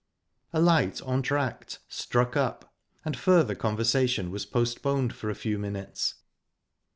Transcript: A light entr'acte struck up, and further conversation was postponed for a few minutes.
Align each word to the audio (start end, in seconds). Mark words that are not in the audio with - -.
A 0.51 0.59
light 0.59 0.99
entr'acte 1.03 1.77
struck 1.87 2.35
up, 2.35 2.73
and 3.05 3.15
further 3.15 3.53
conversation 3.53 4.31
was 4.31 4.47
postponed 4.47 5.13
for 5.13 5.29
a 5.29 5.35
few 5.35 5.59
minutes. 5.59 6.15